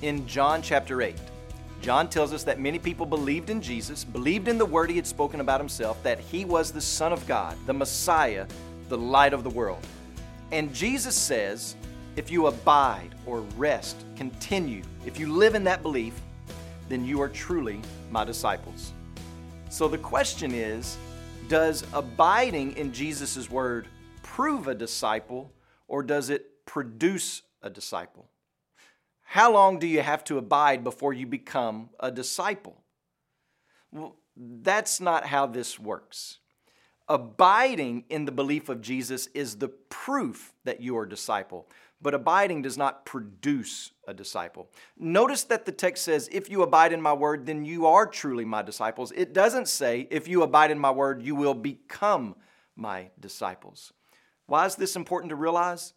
[0.00, 1.16] In John chapter 8,
[1.82, 5.08] John tells us that many people believed in Jesus, believed in the word he had
[5.08, 8.46] spoken about himself, that he was the Son of God, the Messiah,
[8.88, 9.84] the light of the world.
[10.52, 11.74] And Jesus says,
[12.14, 16.14] if you abide or rest, continue, if you live in that belief,
[16.88, 17.80] then you are truly
[18.12, 18.92] my disciples.
[19.68, 20.96] So the question is
[21.48, 23.88] Does abiding in Jesus' word
[24.22, 25.52] prove a disciple
[25.88, 28.28] or does it produce a disciple?
[29.30, 32.80] How long do you have to abide before you become a disciple?
[33.92, 36.38] Well, that's not how this works.
[37.10, 41.68] Abiding in the belief of Jesus is the proof that you are a disciple,
[42.00, 44.70] but abiding does not produce a disciple.
[44.98, 48.46] Notice that the text says, If you abide in my word, then you are truly
[48.46, 49.12] my disciples.
[49.14, 52.34] It doesn't say, If you abide in my word, you will become
[52.76, 53.92] my disciples.
[54.46, 55.92] Why is this important to realize?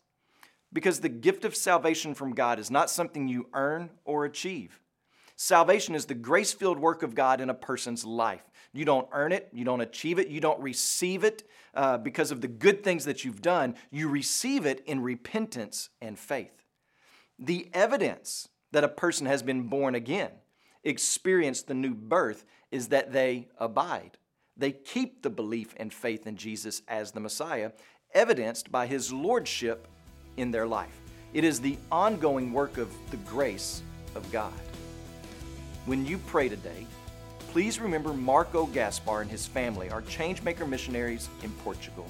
[0.74, 4.80] Because the gift of salvation from God is not something you earn or achieve.
[5.36, 8.44] Salvation is the grace filled work of God in a person's life.
[8.74, 12.42] You don't earn it, you don't achieve it, you don't receive it uh, because of
[12.42, 13.76] the good things that you've done.
[13.92, 16.64] You receive it in repentance and faith.
[17.40, 20.32] The evidence that a person has been born again,
[20.84, 24.18] experienced the new birth, is that they abide.
[24.56, 27.72] They keep the belief and faith in Jesus as the Messiah,
[28.14, 29.88] evidenced by his lordship
[30.38, 31.02] in their life.
[31.34, 33.82] It is the ongoing work of the grace
[34.16, 34.54] of God.
[35.86, 36.86] When you pray today,
[37.52, 42.08] please remember Marco Gaspar and his family are changemaker missionaries in Portugal.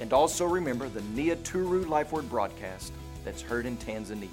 [0.00, 2.92] And also remember the Nyaturu Life Word broadcast
[3.24, 4.28] that's heard in Tanzania.